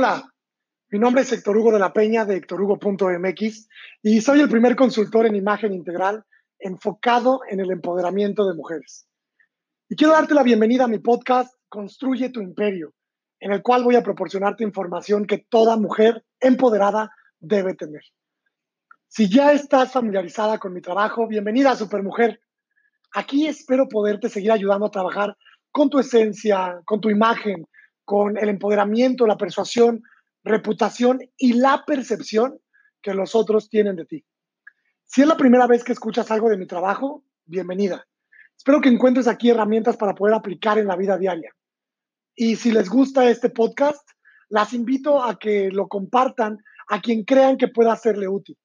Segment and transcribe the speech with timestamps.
[0.00, 0.32] Hola,
[0.90, 3.68] mi nombre es Héctor Hugo de la Peña de HectorHugo.mx
[4.00, 6.24] y soy el primer consultor en imagen integral
[6.60, 9.08] enfocado en el empoderamiento de mujeres.
[9.88, 12.94] Y quiero darte la bienvenida a mi podcast Construye tu Imperio,
[13.40, 18.02] en el cual voy a proporcionarte información que toda mujer empoderada debe tener.
[19.08, 22.40] Si ya estás familiarizada con mi trabajo, bienvenida a Supermujer.
[23.14, 25.36] Aquí espero poderte seguir ayudando a trabajar
[25.72, 27.66] con tu esencia, con tu imagen,
[28.08, 30.02] con el empoderamiento, la persuasión,
[30.42, 32.58] reputación y la percepción
[33.02, 34.24] que los otros tienen de ti.
[35.04, 38.06] Si es la primera vez que escuchas algo de mi trabajo, bienvenida.
[38.56, 41.54] Espero que encuentres aquí herramientas para poder aplicar en la vida diaria.
[42.34, 44.08] Y si les gusta este podcast,
[44.48, 46.56] las invito a que lo compartan
[46.88, 48.56] a quien crean que pueda serle útil.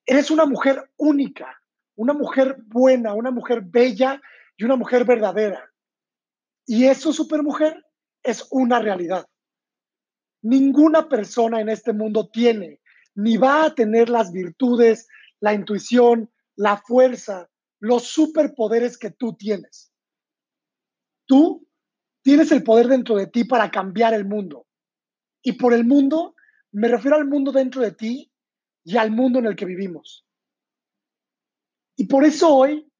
[0.04, 1.60] Eres una mujer única,
[1.96, 4.20] una mujer buena, una mujer bella
[4.56, 5.70] y una mujer verdadera.
[6.66, 7.84] Y eso, supermujer,
[8.22, 9.26] es una realidad.
[10.42, 12.80] Ninguna persona en este mundo tiene
[13.19, 15.08] ni va a tener las virtudes,
[15.41, 17.48] la intuición, la fuerza,
[17.80, 19.92] los superpoderes que tú tienes.
[21.26, 21.66] Tú
[22.22, 24.66] tienes el poder dentro de ti para cambiar el mundo.
[25.42, 26.34] Y por el mundo
[26.72, 28.32] me refiero al mundo dentro de ti
[28.84, 30.26] y al mundo en el que vivimos.
[31.97, 32.91] Y por eso hoy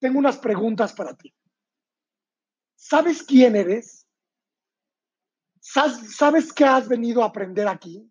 [0.00, 1.34] tengo unas preguntas para ti.
[2.76, 4.06] ¿Sabes quién eres?
[5.60, 8.10] ¿Sabes qué has venido a aprender aquí?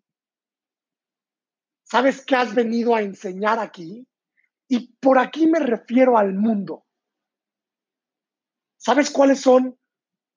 [1.82, 4.06] ¿Sabes qué has venido a enseñar aquí?
[4.72, 6.86] Y por aquí me refiero al mundo.
[8.78, 9.78] ¿Sabes cuáles son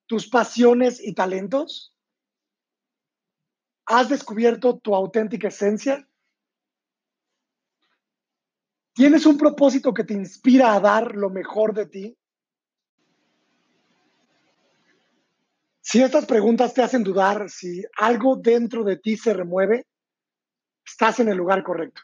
[0.08, 1.96] tus pasiones y talentos?
[3.86, 6.06] ¿Has descubierto tu auténtica esencia?
[8.94, 12.18] ¿Tienes un propósito que te inspira a dar lo mejor de ti?
[15.80, 19.88] Si estas preguntas te hacen dudar si algo dentro de ti se remueve,
[20.86, 22.02] estás en el lugar correcto.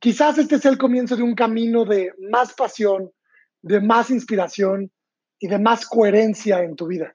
[0.00, 3.12] Quizás este es el comienzo de un camino de más pasión,
[3.60, 4.90] de más inspiración
[5.38, 7.14] y de más coherencia en tu vida.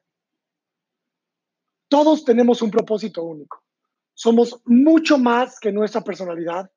[1.90, 3.64] Todos tenemos un propósito único.
[4.14, 6.70] Somos mucho más que nuestra personalidad,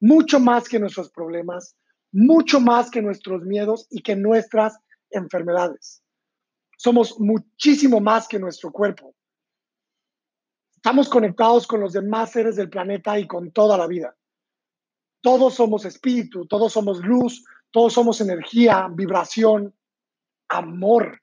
[0.00, 1.76] mucho más que nuestros problemas,
[2.12, 4.78] mucho más que nuestros miedos y que nuestras
[5.10, 6.00] enfermedades.
[6.78, 9.16] Somos muchísimo más que nuestro cuerpo.
[10.76, 14.16] Estamos conectados con los demás seres del planeta y con toda la vida.
[15.26, 19.74] Todos somos espíritu, todos somos luz, todos somos energía, vibración,
[20.48, 21.20] amor.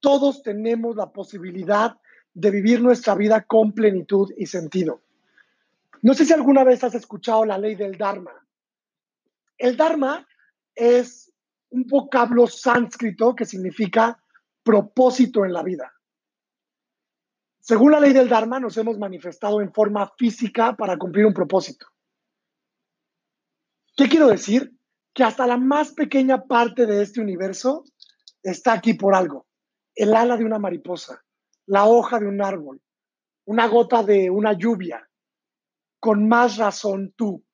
[0.00, 1.96] Todos tenemos la posibilidad
[2.34, 5.02] de vivir nuestra vida con plenitud y sentido.
[6.02, 8.32] No sé si alguna vez has escuchado la ley del Dharma.
[9.56, 10.26] El Dharma
[10.74, 11.32] es
[11.70, 14.20] un vocablo sánscrito que significa
[14.64, 15.92] propósito en la vida.
[17.60, 21.86] Según la ley del Dharma, nos hemos manifestado en forma física para cumplir un propósito.
[23.98, 24.72] ¿Qué quiero decir?
[25.12, 27.82] Que hasta la más pequeña parte de este universo
[28.44, 29.48] está aquí por algo.
[29.92, 31.24] El ala de una mariposa,
[31.66, 32.80] la hoja de un árbol,
[33.44, 35.04] una gota de una lluvia.
[35.98, 37.44] Con más razón tú.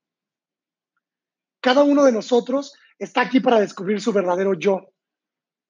[1.62, 4.82] Cada uno de nosotros está aquí para descubrir su verdadero yo,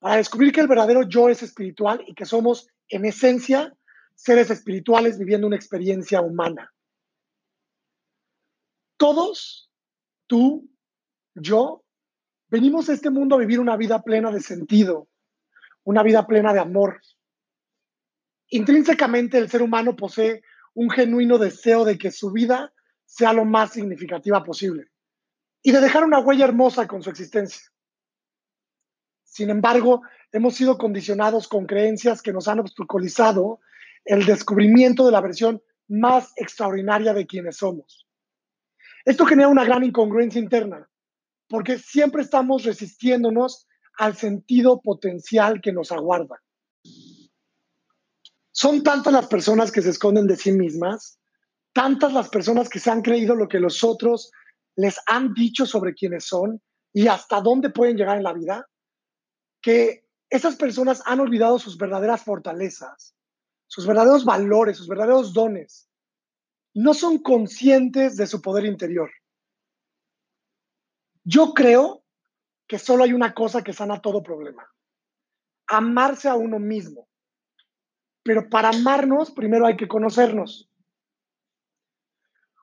[0.00, 3.72] para descubrir que el verdadero yo es espiritual y que somos, en esencia,
[4.16, 6.74] seres espirituales viviendo una experiencia humana.
[8.96, 9.70] Todos,
[10.34, 10.68] tú,
[11.36, 11.84] yo,
[12.48, 15.06] venimos a este mundo a vivir una vida plena de sentido,
[15.84, 17.00] una vida plena de amor.
[18.48, 20.42] Intrínsecamente el ser humano posee
[20.74, 24.88] un genuino deseo de que su vida sea lo más significativa posible
[25.62, 27.62] y de dejar una huella hermosa con su existencia.
[29.22, 30.02] Sin embargo,
[30.32, 33.60] hemos sido condicionados con creencias que nos han obstaculizado
[34.04, 38.03] el descubrimiento de la versión más extraordinaria de quienes somos.
[39.04, 40.88] Esto genera una gran incongruencia interna,
[41.48, 43.66] porque siempre estamos resistiéndonos
[43.98, 46.42] al sentido potencial que nos aguarda.
[48.50, 51.18] Son tantas las personas que se esconden de sí mismas,
[51.72, 54.30] tantas las personas que se han creído lo que los otros
[54.76, 56.62] les han dicho sobre quiénes son
[56.92, 58.68] y hasta dónde pueden llegar en la vida,
[59.60, 63.14] que esas personas han olvidado sus verdaderas fortalezas,
[63.66, 65.88] sus verdaderos valores, sus verdaderos dones.
[66.74, 69.10] No son conscientes de su poder interior.
[71.22, 72.04] Yo creo
[72.66, 74.68] que solo hay una cosa que sana todo problema.
[75.68, 77.08] Amarse a uno mismo.
[78.22, 80.68] Pero para amarnos, primero hay que conocernos.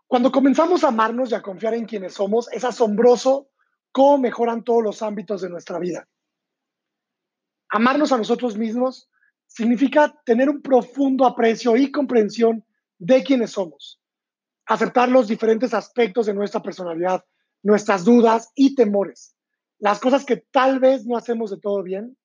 [0.08, 3.50] Cuando comenzamos a amarnos y a confiar en quienes somos, es asombroso
[3.94, 6.06] cómo mejoran todos los ámbitos de nuestra vida.
[7.70, 9.10] Amarnos a nosotros mismos
[9.48, 12.66] significa tener un profundo aprecio y comprensión
[12.98, 14.01] de quienes somos,
[14.72, 17.26] aceptar los diferentes aspectos de nuestra personalidad,
[17.62, 19.36] nuestras dudas y temores,
[19.80, 22.18] las cosas que tal vez no hacemos de todo bien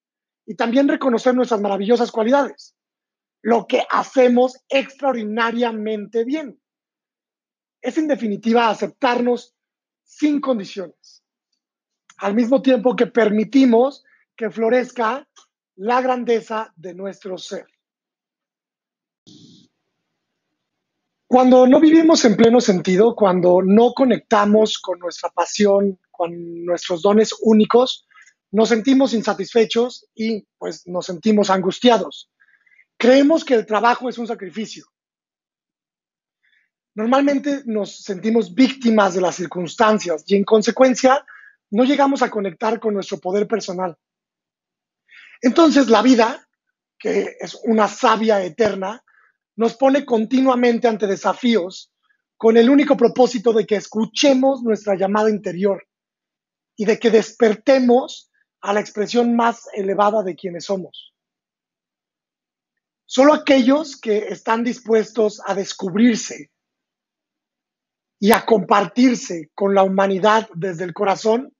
[0.46, 2.76] y también reconocer nuestras maravillosas cualidades,
[3.42, 6.60] lo que hacemos extraordinariamente bien.
[7.80, 9.54] Es en definitiva aceptarnos
[10.04, 11.24] sin condiciones,
[12.18, 14.04] al mismo tiempo que permitimos
[14.36, 15.28] que florezca
[15.74, 17.66] la grandeza de nuestro ser.
[21.36, 27.34] Cuando no vivimos en pleno sentido, cuando no conectamos con nuestra pasión, con nuestros dones
[27.42, 28.08] únicos,
[28.52, 32.30] nos sentimos insatisfechos y pues nos sentimos angustiados.
[32.96, 34.86] Creemos que el trabajo es un sacrificio.
[36.94, 41.22] Normalmente nos sentimos víctimas de las circunstancias y en consecuencia
[41.70, 43.94] no llegamos a conectar con nuestro poder personal.
[45.42, 46.48] Entonces la vida,
[46.98, 49.02] que es una sabia eterna,
[49.56, 51.92] nos pone continuamente ante desafíos
[52.36, 55.86] con el único propósito de que escuchemos nuestra llamada interior
[56.76, 58.30] y de que despertemos
[58.60, 61.14] a la expresión más elevada de quienes somos.
[63.06, 66.50] Solo aquellos que están dispuestos a descubrirse
[68.18, 71.56] y a compartirse con la humanidad desde el corazón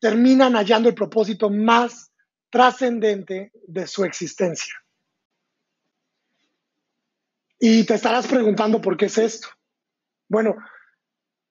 [0.00, 2.10] terminan hallando el propósito más
[2.50, 4.81] trascendente de su existencia.
[7.64, 9.46] Y te estarás preguntando por qué es esto.
[10.28, 10.56] Bueno,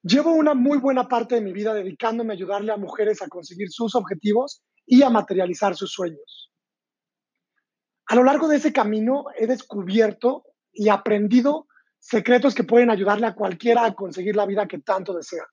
[0.02, 3.70] llevo una muy buena parte de mi vida dedicándome a ayudarle a mujeres a conseguir
[3.70, 6.52] sus objetivos y a materializar sus sueños.
[8.08, 11.66] A lo largo de ese camino he descubierto y aprendido
[11.98, 15.46] secretos que pueden ayudarle a cualquiera a conseguir la vida que tanto desea.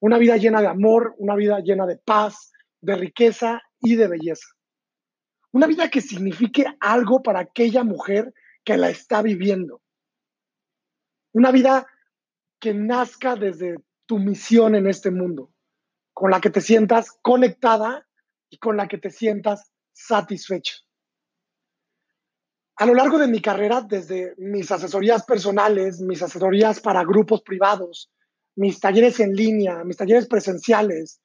[0.00, 2.52] Una vida llena de amor, una vida llena de paz,
[2.82, 4.46] de riqueza y de belleza.
[5.52, 9.80] Una vida que signifique algo para aquella mujer que la está viviendo.
[11.36, 11.86] Una vida
[12.58, 15.52] que nazca desde tu misión en este mundo,
[16.14, 18.08] con la que te sientas conectada
[18.48, 20.76] y con la que te sientas satisfecha.
[22.76, 28.10] A lo largo de mi carrera, desde mis asesorías personales, mis asesorías para grupos privados,
[28.54, 31.20] mis talleres en línea, mis talleres presenciales,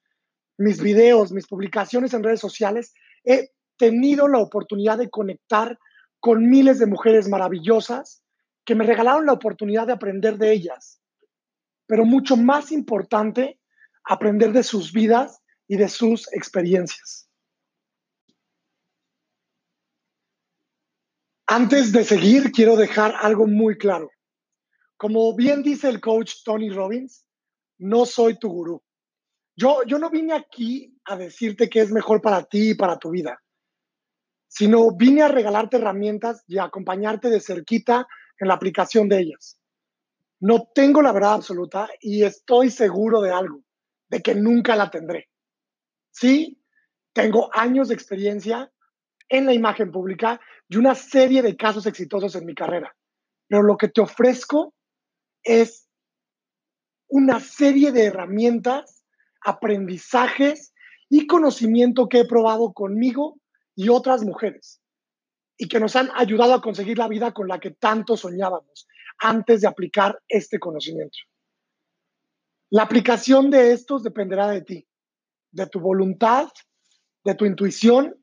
[0.58, 2.94] mis videos, mis publicaciones en redes sociales,
[3.24, 5.80] he tenido la oportunidad de conectar
[6.20, 8.21] con miles de mujeres maravillosas
[8.66, 11.02] que me regalaron la oportunidad de aprender de ellas,
[11.88, 13.60] pero mucho más importante,
[14.04, 17.30] aprender de sus vidas y de sus experiencias.
[21.48, 24.10] Antes de seguir, quiero dejar algo muy claro.
[24.96, 27.26] Como bien dice el coach Tony Robbins,
[27.80, 28.82] no soy tu gurú.
[29.58, 33.10] Yo, yo no vine aquí a decirte qué es mejor para ti y para tu
[33.10, 33.42] vida,
[34.48, 38.08] sino vine a regalarte herramientas y a acompañarte de cerquita
[38.42, 39.58] en la aplicación de ellas.
[40.40, 43.64] No tengo la verdad absoluta y estoy seguro de algo,
[44.10, 45.30] de que nunca la tendré.
[46.10, 46.60] Sí,
[47.14, 48.72] tengo años de experiencia
[49.30, 52.96] en la imagen pública y una serie de casos exitosos en mi carrera,
[53.48, 54.74] pero lo que te ofrezco
[55.44, 55.88] es
[57.08, 59.04] una serie de herramientas,
[59.46, 60.74] aprendizajes
[61.10, 63.40] y conocimiento que he probado conmigo
[63.76, 64.81] y otras mujeres
[65.62, 68.88] y que nos han ayudado a conseguir la vida con la que tanto soñábamos
[69.20, 71.20] antes de aplicar este conocimiento.
[72.72, 74.88] La aplicación de estos dependerá de ti,
[75.52, 76.50] de tu voluntad,
[77.24, 78.20] de tu intuición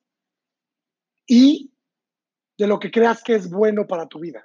[1.28, 1.72] y
[2.58, 4.44] de lo que creas que es bueno para tu vida.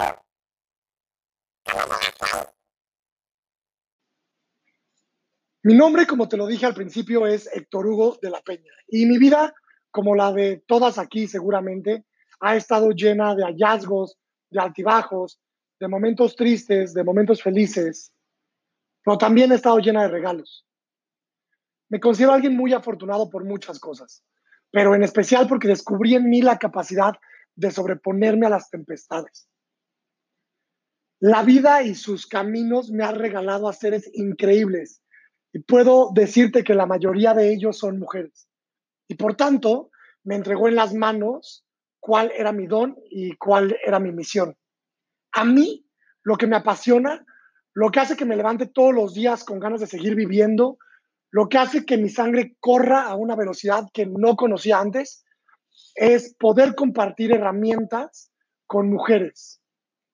[5.71, 8.73] Mi nombre, como te lo dije al principio, es Héctor Hugo de la Peña.
[8.89, 9.55] Y mi vida,
[9.89, 12.03] como la de todas aquí seguramente,
[12.41, 15.39] ha estado llena de hallazgos, de altibajos,
[15.79, 18.11] de momentos tristes, de momentos felices,
[19.01, 20.67] pero también ha estado llena de regalos.
[21.87, 24.25] Me considero alguien muy afortunado por muchas cosas,
[24.71, 27.13] pero en especial porque descubrí en mí la capacidad
[27.55, 29.47] de sobreponerme a las tempestades.
[31.21, 35.01] La vida y sus caminos me han regalado a seres increíbles
[35.53, 38.47] y puedo decirte que la mayoría de ellos son mujeres.
[39.07, 39.91] Y por tanto,
[40.23, 41.65] me entregó en las manos
[41.99, 44.55] cuál era mi don y cuál era mi misión.
[45.33, 45.85] A mí,
[46.23, 47.25] lo que me apasiona,
[47.73, 50.77] lo que hace que me levante todos los días con ganas de seguir viviendo,
[51.31, 55.25] lo que hace que mi sangre corra a una velocidad que no conocía antes,
[55.95, 58.31] es poder compartir herramientas
[58.67, 59.61] con mujeres.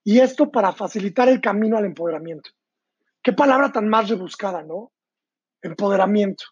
[0.03, 2.51] Y esto para facilitar el camino al empoderamiento.
[3.22, 4.91] Qué palabra tan más rebuscada, ¿no?
[5.67, 6.45] Empoderamiento.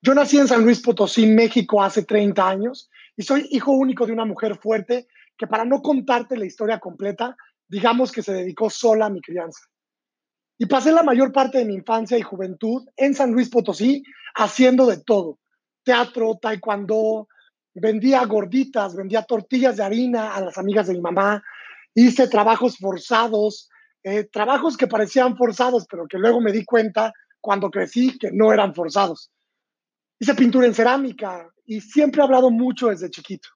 [0.00, 4.12] Yo nací en San Luis Potosí, México, hace 30 años y soy hijo único de
[4.12, 5.06] una mujer fuerte
[5.38, 7.36] que para no contarte la historia completa,
[7.68, 9.60] digamos que se dedicó sola a mi crianza.
[10.58, 14.02] Y pasé la mayor parte de mi infancia y juventud en San Luis Potosí
[14.34, 15.38] haciendo de todo.
[15.84, 17.28] Teatro, taekwondo,
[17.74, 21.42] vendía gorditas, vendía tortillas de harina a las amigas de mi mamá,
[21.94, 23.68] hice trabajos forzados,
[24.04, 28.52] eh, trabajos que parecían forzados, pero que luego me di cuenta cuando crecí que no
[28.52, 29.30] eran forzados.
[30.18, 33.48] Hice pintura en cerámica y siempre he hablado mucho desde chiquito.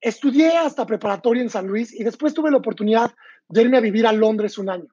[0.00, 3.12] Estudié hasta preparatoria en San Luis y después tuve la oportunidad
[3.48, 4.88] de irme a vivir a Londres un año.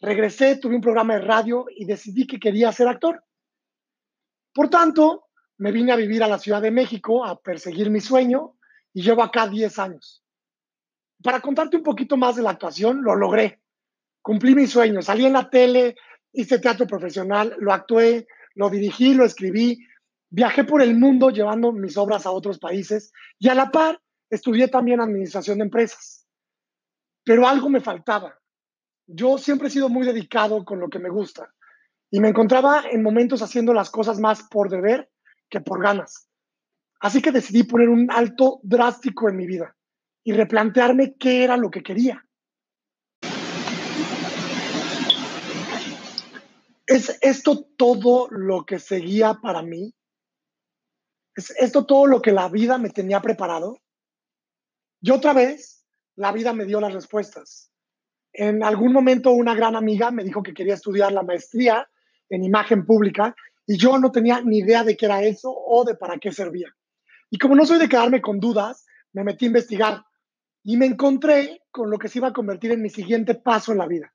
[0.00, 3.22] Regresé, tuve un programa de radio y decidí que quería ser actor.
[4.54, 5.26] Por tanto,
[5.58, 8.56] me vine a vivir a la Ciudad de México a perseguir mi sueño
[8.94, 10.24] y llevo acá 10 años.
[11.22, 13.60] Para contarte un poquito más de la actuación, lo logré
[14.28, 15.96] cumplí mi sueño, salí en la tele,
[16.34, 19.78] hice teatro profesional, lo actué, lo dirigí, lo escribí,
[20.28, 24.68] viajé por el mundo llevando mis obras a otros países y a la par estudié
[24.68, 26.26] también administración de empresas.
[27.24, 28.38] Pero algo me faltaba.
[29.06, 31.50] Yo siempre he sido muy dedicado con lo que me gusta
[32.10, 35.08] y me encontraba en momentos haciendo las cosas más por deber
[35.48, 36.28] que por ganas.
[37.00, 39.74] Así que decidí poner un alto drástico en mi vida
[40.22, 42.27] y replantearme qué era lo que quería.
[46.88, 49.94] ¿Es esto todo lo que seguía para mí?
[51.36, 53.82] ¿Es esto todo lo que la vida me tenía preparado?
[55.02, 55.84] Y otra vez,
[56.16, 57.70] la vida me dio las respuestas.
[58.32, 61.86] En algún momento una gran amiga me dijo que quería estudiar la maestría
[62.30, 65.94] en imagen pública y yo no tenía ni idea de qué era eso o de
[65.94, 66.74] para qué servía.
[67.28, 70.04] Y como no soy de quedarme con dudas, me metí a investigar
[70.64, 73.78] y me encontré con lo que se iba a convertir en mi siguiente paso en
[73.78, 74.14] la vida.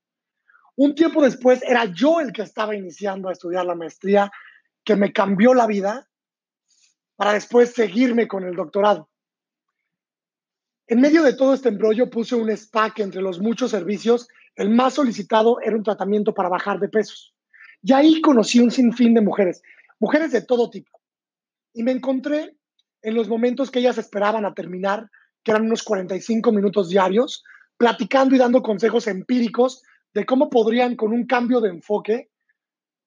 [0.76, 4.32] Un tiempo después era yo el que estaba iniciando a estudiar la maestría,
[4.84, 6.08] que me cambió la vida
[7.16, 9.10] para después seguirme con el doctorado.
[10.88, 14.70] En medio de todo este embrollo puse un spa que entre los muchos servicios, el
[14.70, 17.34] más solicitado era un tratamiento para bajar de pesos.
[17.82, 19.62] Y ahí conocí un sinfín de mujeres,
[20.00, 21.00] mujeres de todo tipo.
[21.74, 22.58] Y me encontré
[23.02, 25.10] en los momentos que ellas esperaban a terminar,
[25.44, 27.44] que eran unos 45 minutos diarios,
[27.78, 32.30] platicando y dando consejos empíricos de cómo podrían con un cambio de enfoque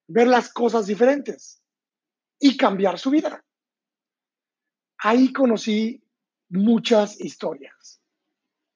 [0.09, 1.63] ver las cosas diferentes
[2.39, 3.45] y cambiar su vida.
[4.99, 6.03] Ahí conocí
[6.49, 8.01] muchas historias.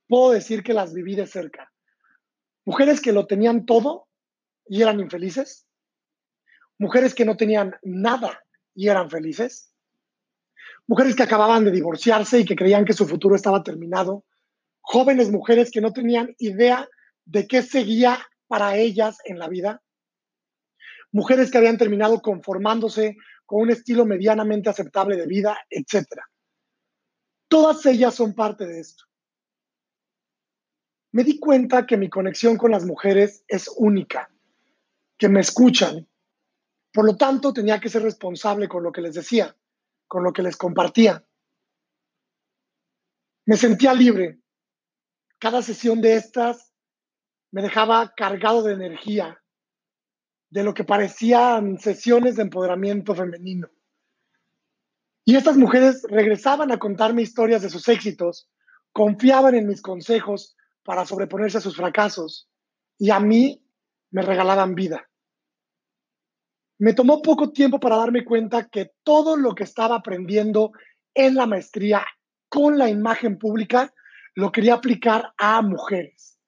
[0.09, 1.73] Puedo decir que las viví de cerca.
[2.65, 4.09] Mujeres que lo tenían todo
[4.67, 5.67] y eran infelices.
[6.79, 8.43] Mujeres que no tenían nada
[8.75, 9.73] y eran felices.
[10.87, 14.25] Mujeres que acababan de divorciarse y que creían que su futuro estaba terminado.
[14.81, 16.89] Jóvenes mujeres que no tenían idea
[17.31, 18.19] de qué seguía
[18.49, 19.83] para ellas en la vida.
[21.13, 26.07] Mujeres que habían terminado conformándose con un estilo medianamente aceptable de vida, etc.
[27.49, 29.05] Todas ellas son parte de esto.
[31.13, 34.31] Me di cuenta que mi conexión con las mujeres es única,
[35.17, 36.09] que me escuchan.
[36.93, 39.57] Por lo tanto, tenía que ser responsable con lo que les decía,
[40.09, 41.25] con lo que les compartía.
[43.47, 44.41] Me sentía libre.
[45.39, 46.70] Cada sesión de estas
[47.52, 49.42] me dejaba cargado de energía,
[50.50, 53.69] de lo que parecían sesiones de empoderamiento femenino.
[55.25, 58.49] Y estas mujeres regresaban a contarme historias de sus éxitos,
[58.92, 62.49] confiaban en mis consejos para sobreponerse a sus fracasos
[62.99, 63.62] y a mí
[64.11, 65.09] me regalaban vida.
[66.78, 70.73] Me tomó poco tiempo para darme cuenta que todo lo que estaba aprendiendo
[71.14, 72.04] en la maestría
[72.49, 73.92] con la imagen pública
[74.35, 76.38] lo quería aplicar a mujeres,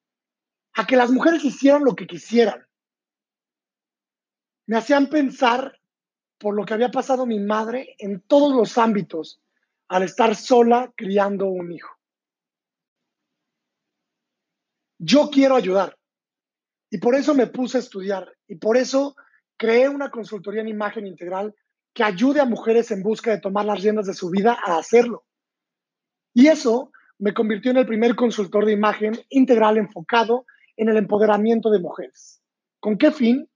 [0.75, 2.67] a que las mujeres hicieran lo que quisieran.
[4.67, 5.79] Me hacían pensar
[6.39, 9.41] por lo que había pasado mi madre en todos los ámbitos
[9.89, 11.91] al estar sola criando un hijo.
[14.99, 15.99] Yo quiero ayudar
[16.91, 19.17] y por eso me puse a estudiar y por eso
[19.57, 21.55] creé una consultoría en imagen integral
[21.93, 25.25] que ayude a mujeres en busca de tomar las riendas de su vida a hacerlo.
[26.35, 30.47] Y eso me convirtió en el primer consultor de imagen integral enfocado
[30.83, 32.43] en el empoderamiento de mujeres.
[32.81, 33.49] ¿Con qué fin?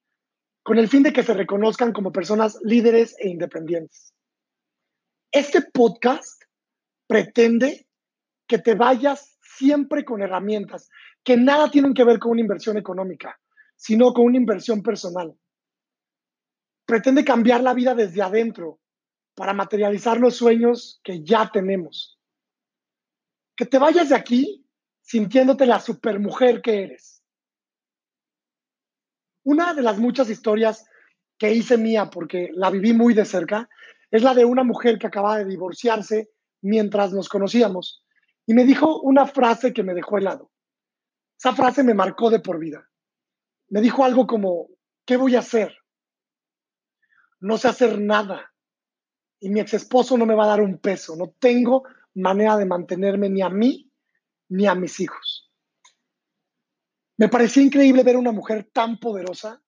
[0.62, 4.14] Con el fin de que se reconozcan como personas líderes e independientes.
[5.30, 6.42] Este podcast
[7.06, 7.86] pretende
[8.46, 10.88] que te vayas siempre con herramientas
[11.22, 13.38] que nada tienen que ver con una inversión económica,
[13.76, 15.34] sino con una inversión personal.
[16.86, 18.78] Pretende cambiar la vida desde adentro
[19.34, 22.16] para materializar los sueños que ya tenemos
[23.56, 24.64] que te vayas de aquí
[25.00, 27.15] sintiéndote la supermujer que eres.
[29.46, 30.86] Una de las muchas historias
[31.38, 33.68] que hice mía, porque la viví muy de cerca,
[34.10, 36.30] es la de una mujer que acababa de divorciarse
[36.62, 38.02] mientras nos conocíamos
[38.44, 40.50] y me dijo una frase que me dejó helado.
[41.38, 42.88] Esa frase me marcó de por vida.
[43.68, 44.66] Me dijo algo como,
[45.04, 45.76] ¿qué voy a hacer?
[47.38, 48.52] No sé hacer nada.
[49.38, 51.14] Y mi ex esposo no me va a dar un peso.
[51.14, 51.84] No tengo
[52.14, 53.92] manera de mantenerme ni a mí
[54.48, 55.45] ni a mis hijos.
[57.18, 59.62] Me parecía increíble ver una mujer tan poderosa,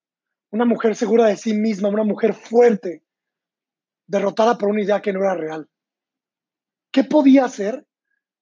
[0.50, 3.05] una mujer segura de sí misma, una mujer fuerte,
[4.07, 5.69] derrotada por una idea que no era real.
[6.90, 7.87] ¿Qué podía hacer?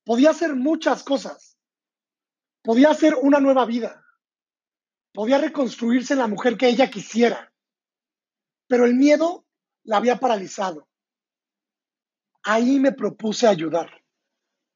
[0.04, 1.58] Podía hacer muchas cosas.
[2.62, 4.04] Podía hacer una nueva vida.
[5.12, 7.52] Podía reconstruirse en la mujer que ella quisiera.
[8.68, 9.46] Pero el miedo
[9.84, 10.88] la había paralizado
[12.46, 13.90] ahí me propuse ayudar,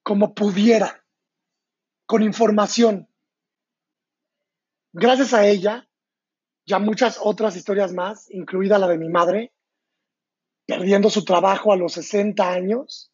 [0.02, 1.06] como pudiera,
[2.04, 3.08] con información.
[4.92, 5.88] Gracias a ella,
[6.66, 9.52] ya muchas otras historias más, incluida la de mi madre,
[10.66, 13.12] perdiendo su trabajo a los 60 años,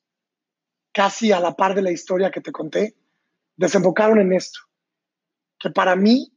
[0.92, 2.96] casi a la par de la historia que te conté,
[3.56, 4.60] desembocaron en esto,
[5.58, 6.32] que para mí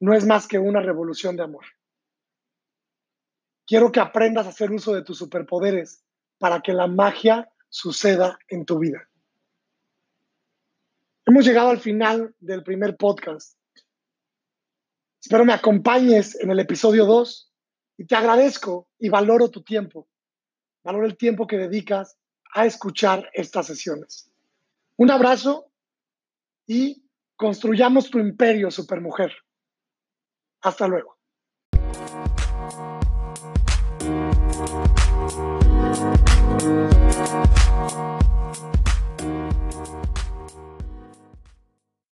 [0.00, 1.64] no es más que una revolución de amor.
[3.66, 6.04] Quiero que aprendas a hacer uso de tus superpoderes
[6.38, 9.08] para que la magia suceda en tu vida.
[11.24, 13.56] Hemos llegado al final del primer podcast.
[15.22, 17.52] Espero me acompañes en el episodio 2
[17.98, 20.08] y te agradezco y valoro tu tiempo.
[20.82, 22.18] Valoro el tiempo que dedicas
[22.52, 24.28] a escuchar estas sesiones.
[24.96, 25.70] Un abrazo
[26.66, 27.04] y
[27.36, 29.32] construyamos tu imperio, supermujer.
[30.60, 31.16] Hasta luego.